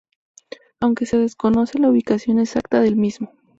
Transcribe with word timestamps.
Aún 0.79 0.95
se 0.99 1.19
desconoce 1.19 1.77
la 1.77 1.89
ubicación 1.91 2.39
exacta 2.39 2.81
del 2.81 2.95
mismo. 2.95 3.33